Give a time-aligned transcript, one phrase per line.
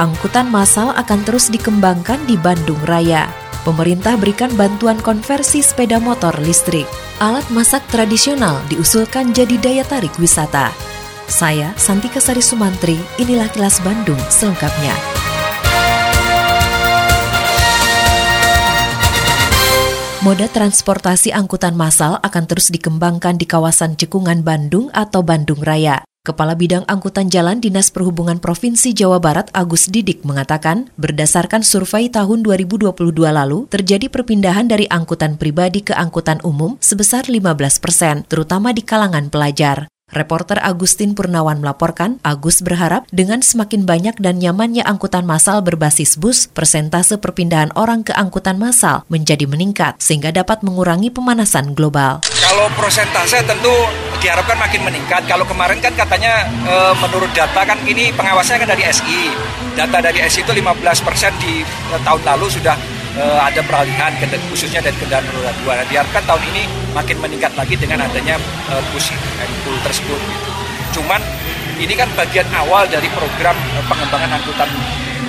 [0.00, 3.28] Angkutan massal akan terus dikembangkan di Bandung Raya.
[3.62, 6.88] Pemerintah berikan bantuan konversi sepeda motor listrik.
[7.20, 10.72] Alat masak tradisional diusulkan jadi daya tarik wisata.
[11.28, 14.96] Saya, Santika Sari Sumantri, inilah kilas Bandung selengkapnya.
[20.22, 26.02] Moda transportasi angkutan massal akan terus dikembangkan di kawasan Cekungan Bandung atau Bandung Raya.
[26.22, 32.46] Kepala Bidang Angkutan Jalan Dinas Perhubungan Provinsi Jawa Barat Agus Didik mengatakan, berdasarkan survei tahun
[32.46, 32.94] 2022
[33.26, 39.34] lalu, terjadi perpindahan dari angkutan pribadi ke angkutan umum sebesar 15 persen, terutama di kalangan
[39.34, 39.90] pelajar.
[40.14, 46.46] Reporter Agustin Purnawan melaporkan, Agus berharap dengan semakin banyak dan nyamannya angkutan massal berbasis bus,
[46.46, 52.22] persentase perpindahan orang ke angkutan massal menjadi meningkat sehingga dapat mengurangi pemanasan global.
[52.42, 53.70] Kalau prosentase tentu
[54.18, 55.22] diharapkan makin meningkat.
[55.30, 59.30] Kalau kemarin kan katanya e, menurut data kan ini pengawasnya kan dari SI.
[59.78, 60.62] Data dari SI itu 15%
[61.38, 62.74] di e, tahun lalu sudah
[63.14, 64.10] e, ada peralihan
[64.50, 65.72] khususnya dari kendaraan roda dua.
[65.78, 66.62] Nah, diharapkan tahun ini
[66.94, 68.34] makin meningkat lagi dengan adanya
[68.70, 68.74] e,
[69.62, 70.20] pull tersebut.
[70.98, 71.22] Cuman
[71.78, 73.54] ini kan bagian awal dari program
[73.86, 74.70] pengembangan angkutan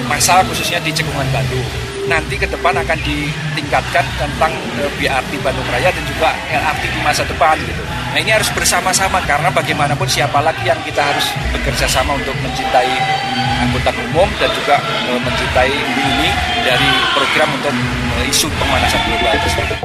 [0.09, 1.92] massal khususnya di Cekungan Bandung.
[2.03, 7.23] Nanti ke depan akan ditingkatkan tentang e, BRT Bandung Raya dan juga LRT di masa
[7.23, 7.79] depan gitu.
[8.11, 12.91] Nah ini harus bersama-sama karena bagaimanapun siapa lagi yang kita harus bekerja sama untuk mencintai
[13.63, 16.29] angkutan umum dan juga e, mencintai ini
[16.67, 19.79] dari program untuk e, isu pemanasan global tersebut.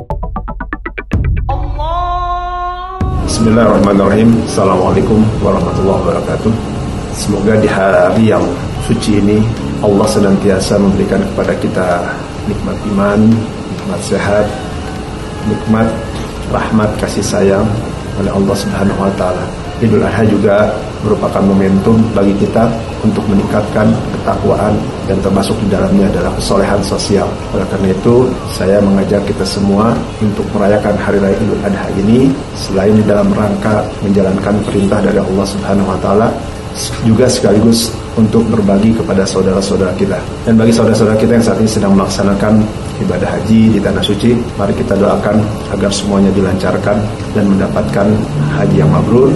[3.28, 6.52] Bismillahirrahmanirrahim Assalamualaikum warahmatullahi wabarakatuh
[7.14, 8.42] Semoga di hari yang
[8.82, 11.88] suci ini Allah senantiasa memberikan kepada kita
[12.50, 13.20] nikmat iman,
[13.70, 14.46] nikmat sehat,
[15.46, 15.86] nikmat
[16.50, 17.66] rahmat kasih sayang
[18.18, 19.46] oleh Allah Subhanahu wa taala.
[19.78, 20.74] Idul Adha juga
[21.06, 22.66] merupakan momentum bagi kita
[23.06, 24.74] untuk meningkatkan ketakwaan
[25.06, 27.30] dan termasuk di dalamnya adalah kesolehan sosial.
[27.54, 32.98] Oleh karena itu, saya mengajak kita semua untuk merayakan Hari Raya Idul Adha ini selain
[32.98, 36.28] di dalam rangka menjalankan perintah dari Allah Subhanahu wa taala
[37.02, 40.18] juga sekaligus untuk berbagi kepada saudara-saudara kita.
[40.42, 42.62] Dan bagi saudara-saudara kita yang saat ini sedang melaksanakan
[42.98, 45.38] ibadah haji di tanah suci, mari kita doakan
[45.70, 46.98] agar semuanya dilancarkan
[47.32, 48.06] dan mendapatkan
[48.58, 49.30] haji yang mabrur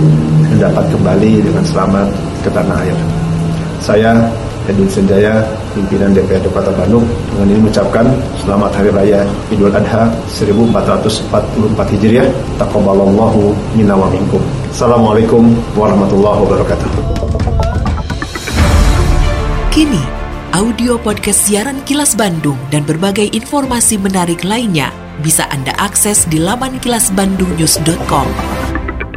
[0.51, 2.07] dan dapat kembali dengan selamat
[2.43, 2.99] ke tanah air.
[3.83, 4.13] Saya
[4.71, 5.43] Edwin Senjaya,
[5.75, 7.03] pimpinan DPRD Kota Bandung,
[7.35, 8.07] dengan ini mengucapkan
[8.39, 12.29] selamat Hari Raya Idul Adha 1444 Hijriah.
[12.63, 14.39] Taqabbalallahu minna wa minkum.
[14.71, 16.91] Assalamualaikum warahmatullahi wabarakatuh.
[19.75, 20.03] Kini,
[20.55, 26.79] audio podcast siaran Kilas Bandung dan berbagai informasi menarik lainnya bisa Anda akses di laman
[26.79, 28.62] kilasbandungnews.com.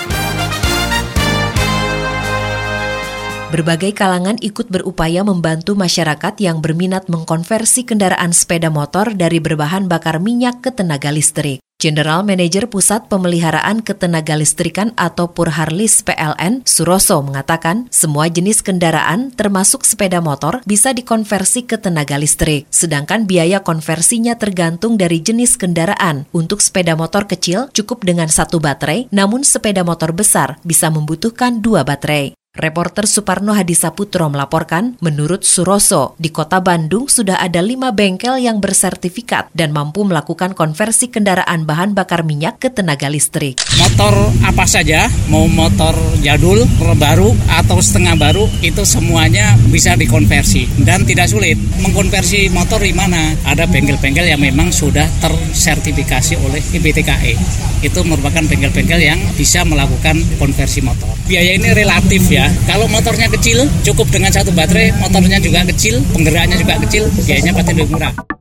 [3.48, 10.20] Berbagai kalangan ikut berupaya membantu masyarakat yang berminat mengkonversi kendaraan sepeda motor dari berbahan bakar
[10.20, 11.64] minyak ke tenaga listrik.
[11.78, 20.18] General Manager Pusat Pemeliharaan Ketenagalistrikan atau Purharlis PLN, Suroso mengatakan semua jenis kendaraan termasuk sepeda
[20.18, 26.26] motor bisa dikonversi ke tenaga listrik, sedangkan biaya konversinya tergantung dari jenis kendaraan.
[26.34, 31.86] Untuk sepeda motor kecil cukup dengan satu baterai, namun sepeda motor besar bisa membutuhkan dua
[31.86, 32.34] baterai.
[32.58, 39.54] Reporter Suparno Hadisaputro melaporkan, menurut Suroso, di kota Bandung sudah ada lima bengkel yang bersertifikat
[39.54, 43.62] dan mampu melakukan konversi kendaraan bahan bakar minyak ke tenaga listrik.
[43.78, 45.94] Motor apa saja, mau motor
[46.26, 46.66] jadul,
[46.98, 47.30] baru,
[47.62, 51.62] atau setengah baru, itu semuanya bisa dikonversi dan tidak sulit.
[51.86, 53.38] Mengkonversi motor di mana?
[53.46, 57.38] Ada bengkel-bengkel yang memang sudah tersertifikasi oleh IPTKE.
[57.86, 61.14] Itu merupakan bengkel-bengkel yang bisa melakukan konversi motor.
[61.30, 66.58] Biaya ini relatif ya, kalau motornya kecil, cukup dengan satu baterai, motornya juga kecil, penggeraknya
[66.60, 68.37] juga kecil, biayanya pasti lebih murah.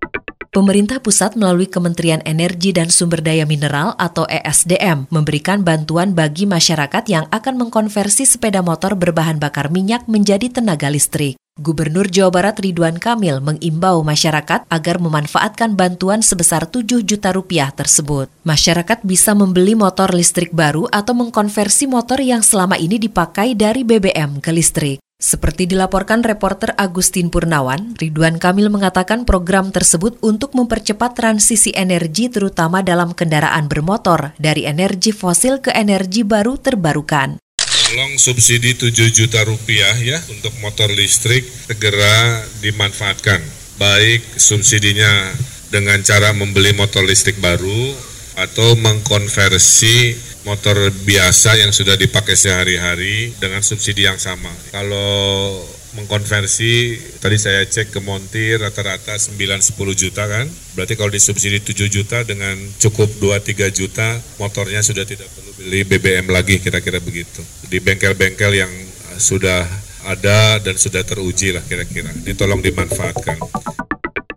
[0.56, 7.04] Pemerintah pusat melalui Kementerian Energi dan Sumber Daya Mineral atau ESDM memberikan bantuan bagi masyarakat
[7.12, 11.36] yang akan mengkonversi sepeda motor berbahan bakar minyak menjadi tenaga listrik.
[11.60, 18.32] Gubernur Jawa Barat Ridwan Kamil mengimbau masyarakat agar memanfaatkan bantuan sebesar 7 juta rupiah tersebut.
[18.48, 24.40] Masyarakat bisa membeli motor listrik baru atau mengkonversi motor yang selama ini dipakai dari BBM
[24.40, 25.04] ke listrik.
[25.16, 32.84] Seperti dilaporkan reporter Agustin Purnawan, Ridwan Kamil mengatakan program tersebut untuk mempercepat transisi energi terutama
[32.84, 37.40] dalam kendaraan bermotor dari energi fosil ke energi baru terbarukan
[37.86, 43.40] tolong subsidi 7 juta rupiah ya untuk motor listrik segera dimanfaatkan.
[43.80, 45.32] Baik subsidinya
[45.72, 47.94] dengan cara membeli motor listrik baru
[48.36, 50.12] atau mengkonversi
[50.46, 54.48] motor biasa yang sudah dipakai sehari-hari dengan subsidi yang sama.
[54.70, 55.58] Kalau
[55.98, 60.46] mengkonversi tadi saya cek ke Montir rata-rata 9-10 juta kan?
[60.78, 64.06] Berarti kalau disubsidi 7 juta dengan cukup 2-3 juta
[64.38, 67.42] motornya sudah tidak perlu beli BBM lagi kira-kira begitu.
[67.66, 68.72] Di bengkel-bengkel yang
[69.18, 69.66] sudah
[70.06, 72.14] ada dan sudah teruji lah kira-kira.
[72.22, 73.42] Ini tolong dimanfaatkan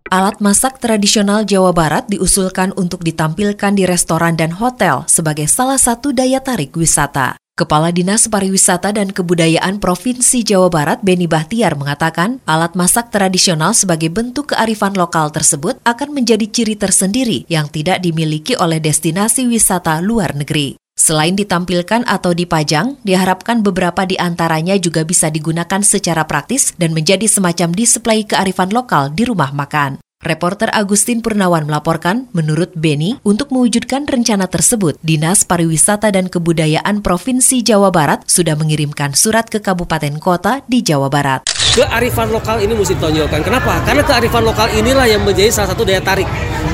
[0.10, 6.10] Alat masak tradisional Jawa Barat diusulkan untuk ditampilkan di restoran dan hotel sebagai salah satu
[6.10, 7.38] daya tarik wisata.
[7.54, 14.10] Kepala Dinas Pariwisata dan Kebudayaan Provinsi Jawa Barat Beni Bahtiar mengatakan alat masak tradisional sebagai
[14.10, 20.34] bentuk kearifan lokal tersebut akan menjadi ciri tersendiri yang tidak dimiliki oleh destinasi wisata luar
[20.34, 20.79] negeri.
[21.00, 27.24] Selain ditampilkan atau dipajang, diharapkan beberapa di antaranya juga bisa digunakan secara praktis dan menjadi
[27.24, 30.04] semacam display kearifan lokal di rumah makan.
[30.20, 37.64] Reporter Agustin Purnawan melaporkan, menurut Beni, untuk mewujudkan rencana tersebut, Dinas Pariwisata dan Kebudayaan Provinsi
[37.64, 41.48] Jawa Barat sudah mengirimkan surat ke kabupaten kota di Jawa Barat.
[41.72, 43.48] Kearifan lokal ini mesti ditonjolkan.
[43.48, 43.80] Kenapa?
[43.88, 46.28] Karena kearifan lokal inilah yang menjadi salah satu daya tarik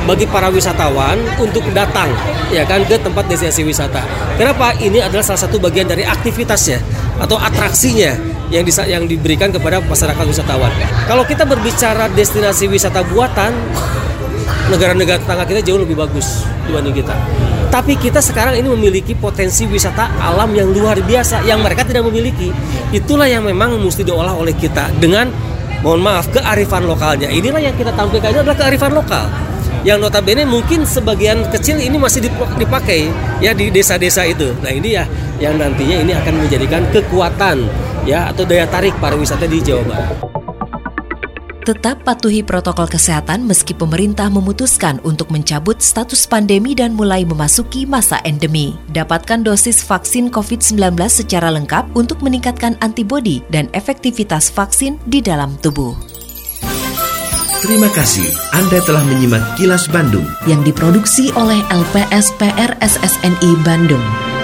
[0.09, 2.09] bagi para wisatawan untuk datang
[2.49, 4.01] ya kan ke tempat destinasi wisata.
[4.41, 4.73] Kenapa?
[4.81, 6.81] Ini adalah salah satu bagian dari aktivitasnya
[7.21, 10.71] atau atraksinya yang bisa yang diberikan kepada masyarakat wisatawan.
[11.09, 13.53] Kalau kita berbicara destinasi wisata buatan,
[14.69, 17.15] negara-negara tetangga kita jauh lebih bagus dibanding kita.
[17.73, 22.53] Tapi kita sekarang ini memiliki potensi wisata alam yang luar biasa yang mereka tidak memiliki.
[22.93, 25.27] Itulah yang memang mesti diolah oleh kita dengan
[25.83, 27.27] mohon maaf kearifan lokalnya.
[27.27, 29.27] Inilah yang kita tampilkan ini adalah kearifan lokal
[29.85, 32.25] yang notabene mungkin sebagian kecil ini masih
[32.57, 33.05] dipakai
[33.37, 34.49] ya di desa-desa itu.
[34.65, 35.05] Nah ini ya
[35.37, 37.69] yang nantinya ini akan menjadikan kekuatan
[38.05, 40.17] ya atau daya tarik pariwisata di Jawa Barat.
[41.65, 48.21] Tetap patuhi protokol kesehatan meski pemerintah memutuskan untuk mencabut status pandemi dan mulai memasuki masa
[48.21, 48.77] endemi.
[48.93, 55.97] Dapatkan dosis vaksin COVID-19 secara lengkap untuk meningkatkan antibodi dan efektivitas vaksin di dalam tubuh.
[57.65, 64.34] Terima kasih Anda telah menyimak Kilas Bandung yang diproduksi oleh LPSPR SSNI Bandung.